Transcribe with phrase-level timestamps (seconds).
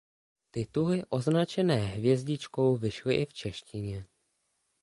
[0.51, 4.05] Tituly označené hvězdičkou vyšly i v češtině.